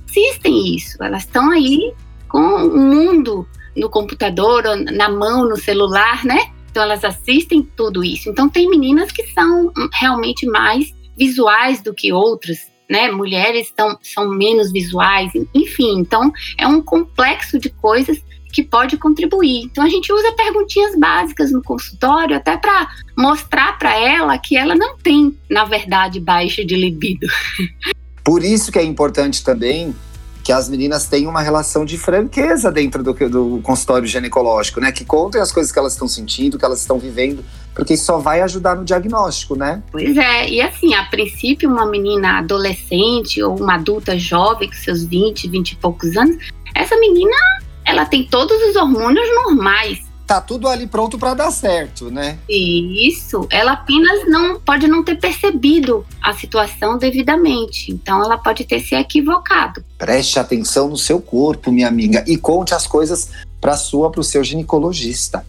assistem 0.08 0.76
isso, 0.76 1.02
elas 1.04 1.24
estão 1.24 1.52
aí 1.52 1.94
com 2.28 2.40
o 2.40 2.78
mundo 2.78 3.48
no 3.76 3.90
computador, 3.90 4.64
na 4.92 5.10
mão, 5.10 5.48
no 5.48 5.56
celular, 5.56 6.24
né? 6.26 6.52
Então 6.70 6.84
elas 6.84 7.04
assistem 7.04 7.64
tudo 7.76 8.04
isso. 8.04 8.30
Então 8.30 8.50
tem 8.50 8.70
meninas 8.70 9.12
que 9.12 9.24
são 9.34 9.72
realmente 9.94 10.46
mais 10.46 10.94
visuais 11.18 11.82
do 11.82 11.94
que 11.94 12.14
outras, 12.14 12.72
né? 12.90 13.12
Mulheres 13.12 13.72
tão, 13.76 13.98
são 14.02 14.30
menos 14.30 14.72
visuais, 14.72 15.32
enfim. 15.54 16.00
Então 16.00 16.32
é 16.58 16.68
um 16.68 16.82
complexo 16.82 17.60
de 17.60 17.70
coisas 17.70 18.18
que 18.52 18.64
pode 18.64 18.98
contribuir. 18.98 19.66
Então 19.66 19.84
a 19.84 19.90
gente 19.90 20.12
usa 20.12 20.32
perguntinhas 20.32 20.98
básicas 20.98 21.52
no 21.52 21.62
consultório 21.62 22.36
até 22.36 22.58
para 22.58 22.90
mostrar 23.18 23.78
para 23.78 23.96
ela 23.96 24.38
que 24.38 24.58
ela 24.58 24.76
não 24.76 24.98
tem, 24.98 25.38
na 25.50 25.66
verdade, 25.66 26.20
baixa 26.20 26.66
de 26.66 26.76
libido. 26.76 27.28
Por 28.24 28.44
isso 28.44 28.72
que 28.72 28.80
é 28.80 28.84
importante 28.84 29.44
também 29.44 29.96
que 30.44 30.52
as 30.52 30.68
meninas 30.68 31.06
tenham 31.08 31.30
uma 31.30 31.42
relação 31.42 31.86
de 31.86 31.98
franqueza 31.98 32.72
dentro 32.72 33.04
do, 33.04 33.14
do 33.14 33.60
consultório 33.62 34.08
ginecológico, 34.08 34.80
né? 34.80 34.92
Que 34.92 35.06
contem 35.06 35.40
as 35.40 35.52
coisas 35.52 35.72
que 35.72 35.78
elas 35.78 35.94
estão 35.94 36.08
sentindo, 36.08 36.58
que 36.58 36.66
elas 36.66 36.80
estão 36.80 36.98
vivendo, 36.98 37.44
porque 37.80 37.94
isso 37.94 38.04
só 38.04 38.18
vai 38.18 38.42
ajudar 38.42 38.76
no 38.76 38.84
diagnóstico, 38.84 39.56
né? 39.56 39.82
Pois 39.90 40.18
é, 40.18 40.50
e 40.50 40.62
assim, 40.62 40.94
a 40.94 41.06
princípio, 41.06 41.70
uma 41.70 41.86
menina 41.86 42.40
adolescente 42.40 43.42
ou 43.42 43.58
uma 43.58 43.76
adulta 43.76 44.20
jovem 44.20 44.68
com 44.68 44.76
seus 44.76 45.06
20, 45.06 45.48
20 45.48 45.72
e 45.72 45.76
poucos 45.78 46.18
anos, 46.18 46.36
essa 46.76 46.98
menina, 46.98 47.38
ela 47.86 48.06
tem 48.06 48.26
todos 48.26 48.62
os 48.64 48.76
hormônios 48.76 49.26
normais 49.34 50.10
tá 50.28 50.40
tudo 50.40 50.68
ali 50.68 50.86
pronto 50.86 51.18
para 51.18 51.34
dar 51.34 51.50
certo, 51.50 52.12
né? 52.12 52.38
Isso, 52.48 53.48
ela 53.50 53.72
apenas 53.72 54.30
não 54.30 54.60
pode 54.60 54.88
não 54.88 55.04
ter 55.04 55.16
percebido 55.16 56.06
a 56.22 56.34
situação 56.34 57.00
devidamente. 57.00 57.92
Então 57.92 58.24
ela 58.24 58.38
pode 58.38 58.64
ter 58.64 58.80
se 58.80 58.94
equivocado. 58.94 59.84
Preste 59.98 60.38
atenção 60.38 60.88
no 60.88 60.98
seu 60.98 61.20
corpo, 61.20 61.72
minha 61.72 61.88
amiga, 61.88 62.24
e 62.28 62.38
conte 62.38 62.76
as 62.76 62.86
coisas 62.86 63.32
para 63.60 63.76
sua, 63.76 64.12
para 64.12 64.22
o 64.22 64.24
seu 64.24 64.44
ginecologista. 64.44 65.44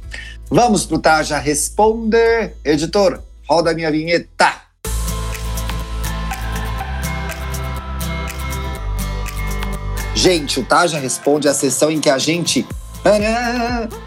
Vamos 0.52 0.84
pro 0.84 0.98
Taja 0.98 1.38
Responder. 1.38 2.56
Editor, 2.64 3.22
roda 3.48 3.72
minha 3.72 3.88
vinheta. 3.88 4.52
Gente, 10.12 10.58
o 10.58 10.64
Taja 10.64 10.98
Responde 10.98 11.46
é 11.46 11.52
a 11.52 11.54
sessão 11.54 11.88
em 11.88 12.00
que 12.00 12.10
a 12.10 12.18
gente 12.18 12.66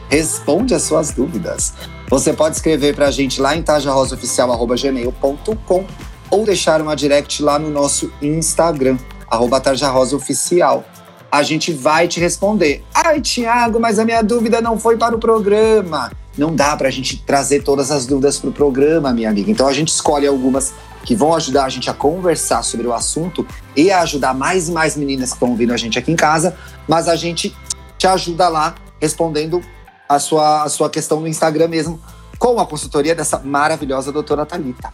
responde 0.10 0.76
as 0.76 0.84
suas 0.84 1.12
dúvidas. 1.12 1.74
Você 2.10 2.34
pode 2.34 2.58
escrever 2.58 2.94
para 2.94 3.08
a 3.08 3.12
gente 3.12 3.40
lá 3.40 3.56
em 3.56 3.64
tajarosaoficial.gmail.com 3.64 5.88
ou 6.30 6.44
deixar 6.44 6.82
uma 6.82 6.94
direct 6.94 7.42
lá 7.42 7.58
no 7.58 7.70
nosso 7.70 8.12
Instagram, 8.22 8.98
arroba 9.32 9.62
tajarosaoficial. 9.62 10.84
A 11.32 11.42
gente 11.42 11.72
vai 11.72 12.06
te 12.06 12.20
responder. 12.20 12.84
Ai, 12.94 13.22
Tiago, 13.22 13.80
mas 13.80 13.98
a 13.98 14.04
minha 14.04 14.22
dúvida 14.22 14.60
não 14.60 14.78
foi 14.78 14.98
para 14.98 15.16
o 15.16 15.20
programa. 15.20 16.12
Não 16.38 16.56
dá 16.56 16.76
para 16.76 16.88
a 16.88 16.92
gente 16.92 17.18
trazer 17.18 17.64
todas 17.64 17.92
as 17.92 18.06
dúvidas 18.06 18.40
para 18.40 18.50
o 18.50 18.54
programa, 18.54 19.14
minha 19.14 19.30
amiga. 19.30 19.52
Então 19.52 19.68
a 19.68 19.74
gente 19.74 19.90
escolhe 19.90 20.26
algumas 20.26 20.74
que 21.04 21.16
vão 21.16 21.36
ajudar 21.36 21.66
a 21.66 21.70
gente 21.70 21.90
a 21.90 21.94
conversar 21.94 22.64
sobre 22.64 22.88
o 22.88 22.94
assunto 22.94 23.46
e 23.76 23.92
a 23.92 24.02
ajudar 24.02 24.34
mais 24.34 24.70
e 24.70 24.72
mais 24.72 24.96
meninas 24.96 25.30
que 25.30 25.36
estão 25.36 25.50
ouvindo 25.50 25.74
a 25.74 25.78
gente 25.78 26.00
aqui 26.00 26.12
em 26.12 26.16
casa. 26.16 26.58
Mas 26.88 27.08
a 27.08 27.16
gente 27.16 27.56
te 27.98 28.08
ajuda 28.08 28.48
lá 28.50 28.76
respondendo 29.00 29.62
a 30.08 30.18
sua, 30.20 30.64
a 30.64 30.70
sua 30.70 30.90
questão 30.90 31.20
no 31.20 31.28
Instagram 31.28 31.68
mesmo, 31.68 32.00
com 32.40 32.60
a 32.60 32.66
consultoria 32.66 33.14
dessa 33.14 33.40
maravilhosa 33.40 34.12
doutora 34.12 34.46
Talita. 34.46 34.94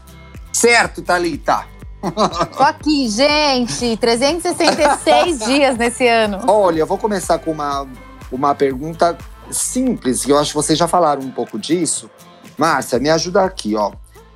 Certo, 0.52 1.02
Talita? 1.02 1.66
Tô 2.56 2.64
aqui, 2.64 3.08
gente. 3.08 3.98
366 3.98 5.40
dias 5.46 5.78
nesse 5.78 6.08
ano. 6.08 6.40
Olha, 6.48 6.80
eu 6.80 6.88
vou 6.88 6.98
começar 6.98 7.40
com 7.40 7.52
uma, 7.52 7.88
uma 8.32 8.56
pergunta 8.56 9.18
simples, 9.52 10.26
que 10.26 10.32
eu 10.32 10.38
acho 10.38 10.52
que 10.52 10.56
vocês 10.58 10.78
já 10.78 10.88
falaram 10.88 11.22
um 11.22 11.32
pouco 11.32 11.58
disso. 11.58 12.10
Márcia, 12.58 13.00
me 13.00 13.10
ajuda 13.10 13.44
aqui, 13.44 13.76
ó. 13.76 13.92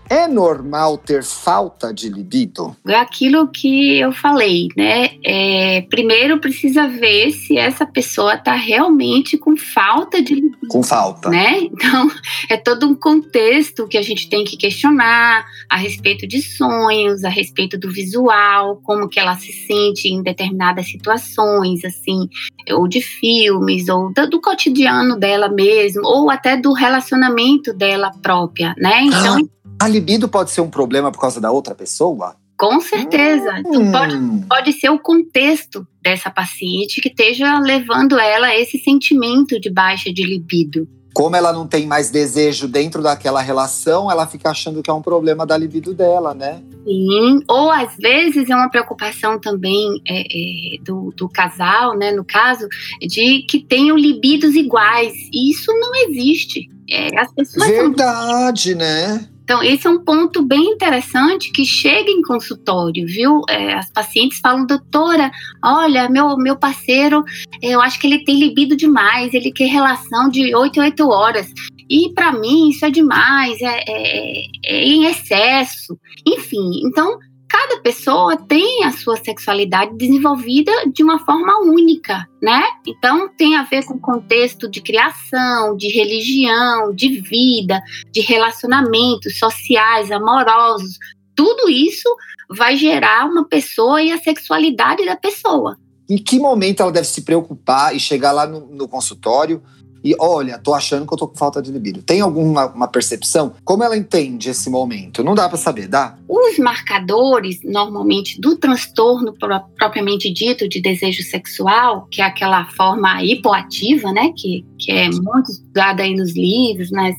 É 0.09 0.27
normal 0.27 0.97
ter 0.97 1.23
falta 1.23 1.93
de 1.93 2.09
libido? 2.09 2.75
É 2.87 2.95
aquilo 2.95 3.47
que 3.47 3.97
eu 3.99 4.11
falei, 4.11 4.67
né? 4.75 5.11
É, 5.23 5.81
primeiro 5.89 6.39
precisa 6.39 6.87
ver 6.87 7.31
se 7.31 7.57
essa 7.57 7.85
pessoa 7.85 8.35
está 8.35 8.53
realmente 8.53 9.37
com 9.37 9.55
falta 9.55 10.21
de 10.21 10.35
libido. 10.35 10.67
Com 10.67 10.83
falta. 10.83 11.29
Né? 11.29 11.61
Então, 11.61 12.11
é 12.49 12.57
todo 12.57 12.87
um 12.87 12.95
contexto 12.95 13.87
que 13.87 13.97
a 13.97 14.01
gente 14.01 14.29
tem 14.29 14.43
que 14.43 14.57
questionar 14.57 15.45
a 15.69 15.77
respeito 15.77 16.27
de 16.27 16.41
sonhos, 16.41 17.23
a 17.23 17.29
respeito 17.29 17.77
do 17.77 17.91
visual, 17.91 18.79
como 18.83 19.09
que 19.09 19.19
ela 19.19 19.35
se 19.35 19.51
sente 19.51 20.07
em 20.07 20.21
determinadas 20.21 20.87
situações, 20.87 21.83
assim, 21.85 22.29
ou 22.71 22.87
de 22.87 23.01
filmes, 23.01 23.87
ou 23.89 24.13
do, 24.13 24.29
do 24.29 24.41
cotidiano 24.41 25.17
dela 25.17 25.49
mesmo, 25.49 26.01
ou 26.05 26.29
até 26.29 26.57
do 26.57 26.73
relacionamento 26.73 27.73
dela 27.73 28.11
própria, 28.21 28.75
né? 28.77 29.03
Então. 29.03 29.49
A 29.79 29.87
libido 29.87 30.29
pode 30.29 30.51
ser 30.51 30.61
um 30.61 30.69
problema 30.69 31.11
por 31.11 31.19
causa 31.19 31.41
da 31.41 31.51
outra 31.51 31.75
pessoa? 31.75 32.35
Com 32.57 32.79
certeza. 32.79 33.51
Hum. 33.65 33.73
Então 33.73 33.91
pode, 33.91 34.47
pode 34.47 34.73
ser 34.73 34.89
o 34.89 34.99
contexto 34.99 35.85
dessa 36.01 36.29
paciente 36.29 37.01
que 37.01 37.09
esteja 37.09 37.59
levando 37.59 38.17
ela 38.17 38.47
a 38.47 38.59
esse 38.59 38.77
sentimento 38.77 39.59
de 39.59 39.69
baixa 39.69 40.13
de 40.13 40.23
libido. 40.23 40.87
Como 41.13 41.35
ela 41.35 41.53
não 41.53 41.67
tem 41.67 41.85
mais 41.85 42.09
desejo 42.09 42.67
dentro 42.67 43.01
daquela 43.01 43.39
relação, 43.39 44.09
ela 44.09 44.25
fica 44.25 44.49
achando 44.49 44.81
que 44.81 44.89
é 44.89 44.93
um 44.93 45.01
problema 45.01 45.45
da 45.45 45.55
libido 45.55 45.93
dela, 45.93 46.33
né? 46.33 46.59
Sim, 46.83 47.39
ou 47.47 47.69
às 47.69 47.95
vezes 47.97 48.49
é 48.49 48.55
uma 48.55 48.69
preocupação 48.69 49.39
também 49.39 50.01
é, 50.07 50.21
é, 50.21 50.81
do, 50.81 51.13
do 51.15 51.29
casal, 51.29 51.95
né? 51.95 52.11
No 52.11 52.25
caso, 52.25 52.67
de 52.99 53.45
que 53.47 53.59
tenham 53.59 53.95
libidos 53.95 54.55
iguais. 54.55 55.13
E 55.31 55.51
isso 55.51 55.71
não 55.71 55.91
existe. 56.07 56.67
É, 56.89 57.19
as 57.19 57.31
pessoas 57.31 57.67
Verdade, 57.67 58.71
são... 58.71 58.79
né? 58.79 59.29
Então, 59.43 59.61
esse 59.61 59.85
é 59.85 59.89
um 59.89 59.99
ponto 59.99 60.41
bem 60.41 60.71
interessante 60.71 61.51
que 61.51 61.65
chega 61.65 62.09
em 62.09 62.21
consultório, 62.21 63.05
viu? 63.05 63.41
É, 63.49 63.73
as 63.73 63.91
pacientes 63.91 64.39
falam, 64.39 64.65
doutora, 64.65 65.29
olha, 65.63 66.07
meu, 66.07 66.37
meu 66.37 66.55
parceiro, 66.55 67.23
eu 67.61 67.81
acho 67.81 67.99
que 67.99 68.07
ele 68.07 68.23
tem 68.23 68.39
libido 68.39 68.75
demais, 68.75 69.33
ele 69.33 69.51
quer 69.51 69.65
relação 69.65 70.29
de 70.29 70.55
8 70.55 70.79
a 70.79 70.83
8 70.85 71.09
horas. 71.09 71.51
E 71.89 72.09
para 72.13 72.31
mim 72.31 72.69
isso 72.69 72.85
é 72.85 72.89
demais, 72.89 73.61
é, 73.61 73.83
é, 73.87 74.45
é 74.65 74.83
em 74.85 75.05
excesso. 75.05 75.97
Enfim, 76.25 76.81
então 76.85 77.19
cada 77.53 77.79
pessoa 77.81 78.35
tem 78.35 78.83
a 78.83 78.91
sua 78.91 79.15
sexualidade 79.15 79.95
desenvolvida 79.95 80.71
de 80.91 81.03
uma 81.03 81.19
forma 81.19 81.59
única, 81.59 82.27
né? 82.41 82.63
Então 82.87 83.29
tem 83.29 83.55
a 83.55 83.61
ver 83.61 83.85
com 83.85 83.99
contexto 83.99 84.67
de 84.67 84.81
criação, 84.81 85.77
de 85.77 85.87
religião, 85.87 86.91
de 86.95 87.21
vida, 87.21 87.79
de 88.11 88.21
relacionamentos 88.21 89.37
sociais, 89.37 90.09
amorosos. 90.11 90.97
Tudo 91.35 91.69
isso 91.69 92.09
vai 92.49 92.75
gerar 92.75 93.29
uma 93.29 93.45
pessoa 93.47 94.01
e 94.01 94.11
a 94.11 94.17
sexualidade 94.17 95.05
da 95.05 95.15
pessoa. 95.15 95.77
Em 96.09 96.17
que 96.17 96.39
momento 96.39 96.81
ela 96.81 96.91
deve 96.91 97.05
se 97.05 97.21
preocupar 97.21 97.95
e 97.95 97.99
chegar 97.99 98.31
lá 98.31 98.47
no, 98.47 98.65
no 98.65 98.87
consultório 98.87 99.61
e 100.03 100.13
olha, 100.19 100.57
tô 100.57 100.73
achando 100.73 101.07
que 101.07 101.13
eu 101.13 101.17
tô 101.17 101.27
com 101.27 101.37
falta 101.37 101.61
de 101.61 101.71
libido. 101.71 102.01
Tem 102.01 102.19
alguma 102.19 102.67
uma 102.67 102.87
percepção? 102.87 103.53
Como 103.63 103.83
ela 103.83 103.95
entende 103.95 104.49
esse 104.49 104.69
momento? 104.69 105.23
Não 105.23 105.33
dá 105.33 105.47
para 105.47 105.57
saber, 105.57 105.87
dá? 105.87 106.17
Os 106.27 106.57
marcadores, 106.59 107.59
normalmente, 107.63 108.39
do 108.41 108.57
transtorno 108.57 109.33
propriamente 109.77 110.31
dito 110.31 110.67
de 110.67 110.81
desejo 110.81 111.23
sexual, 111.23 112.07
que 112.11 112.21
é 112.21 112.25
aquela 112.25 112.65
forma 112.65 113.23
hipoativa, 113.23 114.11
né, 114.11 114.33
que, 114.35 114.65
que 114.77 114.91
é 114.91 115.09
muito 115.09 115.51
estudada 115.51 116.03
aí 116.03 116.15
nos 116.15 116.35
livros, 116.35 116.91
nas, 116.91 117.15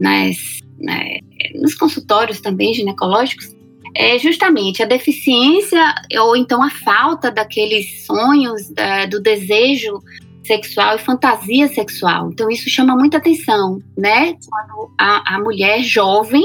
nas, 0.00 0.36
né, 0.78 1.18
nos 1.56 1.74
consultórios 1.74 2.40
também 2.40 2.72
ginecológicos, 2.72 3.54
é 3.94 4.18
justamente 4.18 4.82
a 4.82 4.86
deficiência 4.86 5.94
ou 6.20 6.36
então 6.36 6.62
a 6.62 6.70
falta 6.70 7.30
daqueles 7.30 8.06
sonhos, 8.06 8.70
do 9.10 9.20
desejo 9.20 10.00
sexual 10.48 10.96
e 10.96 10.98
fantasia 10.98 11.68
sexual. 11.68 12.30
Então 12.32 12.50
isso 12.50 12.68
chama 12.68 12.96
muita 12.96 13.18
atenção, 13.18 13.80
né? 13.96 14.34
Quando 14.48 14.90
a, 14.98 15.36
a 15.36 15.38
mulher 15.38 15.82
jovem 15.82 16.42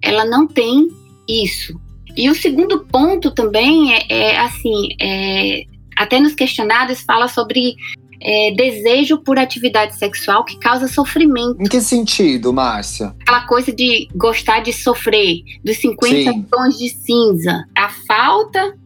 ela 0.00 0.24
não 0.24 0.46
tem 0.46 0.88
isso. 1.28 1.74
E 2.16 2.30
o 2.30 2.34
segundo 2.34 2.84
ponto 2.84 3.30
também 3.30 3.92
é, 3.94 4.06
é 4.08 4.38
assim, 4.38 4.88
é, 5.00 5.64
até 5.96 6.20
nos 6.20 6.34
questionários 6.34 7.00
fala 7.00 7.28
sobre 7.28 7.74
é, 8.20 8.52
desejo 8.52 9.18
por 9.18 9.38
atividade 9.38 9.96
sexual 9.96 10.44
que 10.44 10.58
causa 10.58 10.88
sofrimento. 10.88 11.60
Em 11.60 11.68
que 11.68 11.80
sentido, 11.80 12.52
Márcia? 12.52 13.14
Aquela 13.20 13.46
coisa 13.46 13.72
de 13.72 14.08
gostar 14.14 14.60
de 14.60 14.72
sofrer, 14.72 15.42
dos 15.64 15.76
50 15.78 16.32
Sim. 16.32 16.42
tons 16.50 16.78
de 16.78 16.88
cinza. 16.88 17.64
A 17.76 17.88
falta 17.88 18.76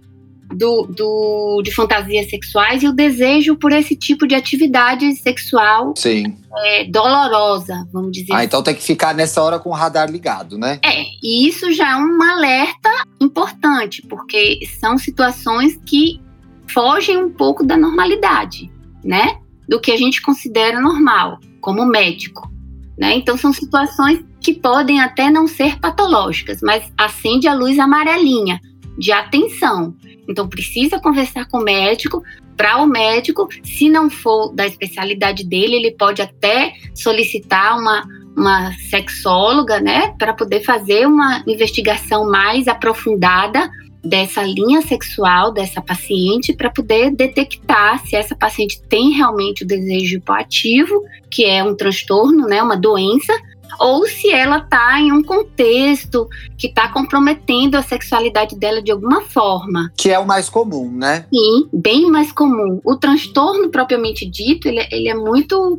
do, 0.52 0.86
do, 0.88 1.62
de 1.62 1.70
fantasias 1.72 2.28
sexuais 2.28 2.82
e 2.82 2.88
o 2.88 2.92
desejo 2.92 3.56
por 3.56 3.72
esse 3.72 3.94
tipo 3.96 4.26
de 4.26 4.34
atividade 4.34 5.14
sexual 5.16 5.94
Sim. 5.96 6.36
É, 6.64 6.84
dolorosa, 6.84 7.86
vamos 7.92 8.12
dizer. 8.12 8.32
Ah, 8.32 8.36
assim. 8.36 8.46
então 8.46 8.62
tem 8.62 8.74
que 8.74 8.82
ficar 8.82 9.14
nessa 9.14 9.42
hora 9.42 9.58
com 9.58 9.70
o 9.70 9.74
radar 9.74 10.10
ligado, 10.10 10.58
né? 10.58 10.80
É, 10.84 11.02
e 11.22 11.46
isso 11.46 11.72
já 11.72 11.92
é 11.92 11.96
um 11.96 12.22
alerta 12.22 12.90
importante, 13.20 14.02
porque 14.08 14.60
são 14.80 14.98
situações 14.98 15.78
que 15.86 16.20
fogem 16.68 17.16
um 17.16 17.30
pouco 17.30 17.64
da 17.64 17.76
normalidade, 17.76 18.70
né? 19.04 19.38
do 19.70 19.80
que 19.80 19.92
a 19.92 19.96
gente 19.96 20.20
considera 20.20 20.80
normal, 20.80 21.38
como 21.60 21.86
médico. 21.86 22.50
Né? 22.98 23.14
Então, 23.14 23.38
são 23.38 23.52
situações 23.52 24.18
que 24.40 24.52
podem 24.52 25.00
até 25.00 25.30
não 25.30 25.46
ser 25.46 25.78
patológicas, 25.78 26.58
mas 26.60 26.92
acende 26.98 27.46
a 27.46 27.54
luz 27.54 27.78
amarelinha 27.78 28.60
de 28.98 29.12
atenção. 29.12 29.94
Então, 30.30 30.48
precisa 30.48 31.00
conversar 31.00 31.46
com 31.48 31.58
o 31.58 31.64
médico. 31.64 32.22
Para 32.56 32.78
o 32.78 32.86
médico, 32.86 33.48
se 33.64 33.88
não 33.88 34.08
for 34.08 34.54
da 34.54 34.66
especialidade 34.66 35.44
dele, 35.44 35.76
ele 35.76 35.90
pode 35.92 36.22
até 36.22 36.74
solicitar 36.94 37.78
uma, 37.78 38.06
uma 38.36 38.72
sexóloga, 38.88 39.80
né, 39.80 40.14
para 40.18 40.32
poder 40.32 40.60
fazer 40.60 41.06
uma 41.06 41.42
investigação 41.46 42.30
mais 42.30 42.68
aprofundada 42.68 43.70
dessa 44.02 44.42
linha 44.42 44.80
sexual 44.82 45.52
dessa 45.52 45.80
paciente 45.80 46.54
para 46.54 46.70
poder 46.70 47.10
detectar 47.10 48.04
se 48.06 48.16
essa 48.16 48.34
paciente 48.34 48.80
tem 48.88 49.10
realmente 49.10 49.62
o 49.62 49.66
desejo 49.66 50.16
hipoativo, 50.16 51.02
que 51.30 51.44
é 51.44 51.62
um 51.62 51.76
transtorno, 51.76 52.46
né, 52.46 52.62
uma 52.62 52.76
doença, 52.76 53.32
ou 53.78 54.06
se 54.06 54.30
ela 54.30 54.58
está 54.58 54.98
em 55.00 55.12
um 55.12 55.22
contexto 55.22 56.28
que 56.58 56.66
está 56.66 56.88
comprometendo 56.88 57.76
a 57.76 57.82
sexualidade 57.82 58.56
dela 58.56 58.82
de 58.82 58.90
alguma 58.90 59.22
forma. 59.22 59.92
Que 59.96 60.10
é 60.10 60.18
o 60.18 60.26
mais 60.26 60.48
comum, 60.48 60.90
né? 60.90 61.26
Sim, 61.32 61.68
bem 61.72 62.10
mais 62.10 62.32
comum. 62.32 62.80
O 62.84 62.96
transtorno 62.96 63.70
propriamente 63.70 64.28
dito, 64.28 64.68
ele, 64.68 64.86
ele 64.90 65.08
é 65.08 65.14
muito 65.14 65.78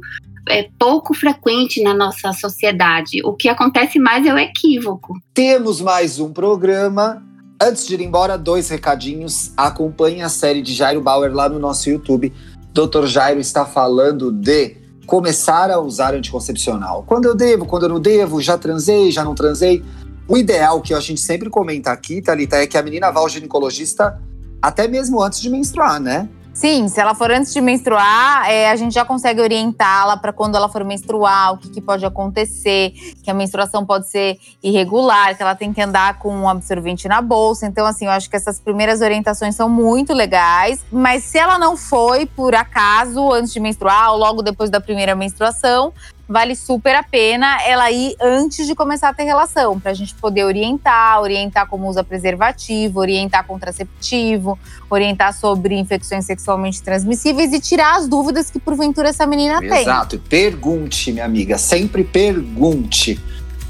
é 0.50 0.68
pouco 0.80 1.14
frequente 1.14 1.84
na 1.84 1.94
nossa 1.94 2.34
sociedade. 2.34 3.22
O 3.24 3.34
que 3.34 3.48
acontece 3.48 4.00
mais 4.00 4.26
é 4.26 4.34
o 4.34 4.38
equívoco. 4.40 5.14
Temos 5.34 5.80
mais 5.80 6.20
um 6.20 6.34
programa 6.34 7.22
Antes 7.64 7.86
de 7.86 7.94
ir 7.94 8.02
embora, 8.02 8.40
dois 8.40 8.70
recadinhos. 8.70 9.54
Acompanhe 9.56 10.24
a 10.24 10.30
série 10.30 10.64
de 10.64 10.74
Jairo 10.74 11.00
Bauer 11.00 11.32
lá 11.32 11.48
no 11.48 11.60
nosso 11.60 11.92
YouTube. 11.92 12.34
Dr. 12.74 13.06
Jairo 13.06 13.40
está 13.40 13.66
falando 13.66 14.32
de 14.32 14.78
começar 15.06 15.70
a 15.72 15.80
usar 15.80 16.14
anticoncepcional. 16.14 17.04
Quando 17.06 17.26
eu 17.26 17.36
devo, 17.36 17.66
quando 17.66 17.84
eu 17.84 17.90
não 17.90 18.00
devo, 18.00 18.42
já 18.42 18.58
transei, 18.58 19.12
já 19.12 19.24
não 19.24 19.36
transei. 19.36 19.84
O 20.28 20.38
ideal 20.38 20.82
que 20.82 20.94
a 20.94 21.00
gente 21.00 21.20
sempre 21.20 21.50
comenta 21.50 21.92
aqui, 21.92 22.22
Thalita, 22.22 22.58
é 22.58 22.68
que 22.68 22.78
a 22.78 22.84
menina 22.84 23.12
vá 23.12 23.20
ao 23.20 23.30
ginecologista 23.30 24.20
até 24.62 24.88
mesmo 24.88 25.22
antes 25.22 25.42
de 25.42 25.50
menstruar, 25.50 26.00
né? 26.00 26.30
Sim, 26.54 26.90
se 26.90 27.00
ela 27.00 27.16
for 27.16 27.32
antes 27.32 27.54
de 27.54 27.62
menstruar, 27.62 28.50
é, 28.50 28.70
a 28.70 28.76
gente 28.76 28.94
já 28.94 29.06
consegue 29.06 29.40
orientá-la 29.42 30.18
para 30.18 30.34
quando 30.34 30.56
ela 30.56 30.68
for 30.68 30.84
menstruar, 30.84 31.54
o 31.54 31.58
que, 31.58 31.70
que, 31.70 31.82
pode 31.82 32.06
acontecer, 32.06 32.92
que 33.24 33.32
a 33.32 33.34
menstruação 33.34 33.86
pode 33.86 34.10
ser 34.10 34.38
irregular, 34.62 35.36
que 35.36 35.42
ela 35.42 35.56
tem 35.56 35.72
que 35.72 35.82
andar 35.82 36.20
com 36.20 36.36
um 36.36 36.50
absorvente 36.50 37.08
na 37.08 37.22
bolsa. 37.22 37.66
Então, 37.66 37.86
assim, 37.86 38.06
eu 38.06 38.12
acho 38.12 38.30
que 38.30 38.36
essas 38.36 38.60
primeiras 38.60 39.02
orientações 39.02 39.56
são 39.56 39.70
muito 39.70 40.14
legais. 40.14 40.84
Mas 40.92 41.24
se 41.24 41.38
ela 41.38 41.58
não 41.58 41.78
foi, 41.78 42.26
por 42.26 42.54
acaso, 42.54 43.32
antes 43.32 43.54
de 43.54 43.60
menstruar 43.60 44.12
ou 44.12 44.18
logo 44.18 44.42
depois 44.42 44.70
da 44.70 44.82
primeira 44.82 45.16
menstruação, 45.16 45.94
vale 46.32 46.56
super 46.56 46.96
a 46.96 47.04
pena 47.04 47.62
ela 47.64 47.92
ir 47.92 48.16
antes 48.22 48.66
de 48.66 48.74
começar 48.74 49.10
a 49.10 49.14
ter 49.14 49.24
relação, 49.24 49.80
para 49.80 49.92
a 49.92 49.94
gente 49.94 50.16
poder 50.16 50.46
orientar, 50.46 51.22
orientar 51.22 51.68
como 51.68 51.88
usa 51.90 52.04
preservativo, 52.04 53.00
orientar 53.00 53.46
contraceptivo, 53.46 54.58
orientar 54.90 55.34
sobre 55.34 55.76
infecções 55.78 56.26
sexualmente 56.26 56.82
transmissíveis 56.82 57.52
e 57.52 57.60
tirar 57.60 57.98
as 57.98 58.08
dúvidas 58.08 58.50
que 58.50 58.60
porventura 58.60 59.10
essa 59.10 59.28
menina 59.28 59.56
Exato. 59.56 59.70
tem. 59.70 59.82
Exato. 59.82 60.20
Pergunte, 60.30 61.12
minha 61.12 61.26
amiga, 61.26 61.58
sempre 61.58 62.04
pergunte. 62.04 63.20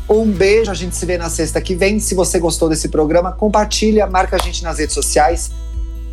Um 0.08 0.26
beijo, 0.26 0.70
a 0.70 0.74
gente 0.74 0.96
se 0.96 1.06
vê 1.06 1.18
na 1.18 1.30
sexta 1.30 1.60
que 1.62 1.74
vem. 1.74 2.00
Se 2.00 2.14
você 2.14 2.38
gostou 2.38 2.70
desse 2.70 2.90
programa, 2.90 3.32
compartilha, 3.32 4.06
marca 4.06 4.36
a 4.36 4.40
gente 4.40 4.64
nas 4.64 4.78
redes 4.78 4.94
sociais, 4.94 5.52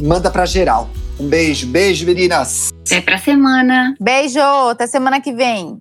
manda 0.01 0.31
para 0.31 0.47
geral. 0.47 0.89
Um 1.19 1.29
beijo, 1.29 1.67
beijo, 1.67 2.07
meninas. 2.07 2.69
Até 2.87 3.01
pra 3.01 3.19
semana. 3.19 3.95
Beijo, 4.01 4.41
até 4.71 4.87
semana 4.87 5.21
que 5.21 5.33
vem. 5.33 5.81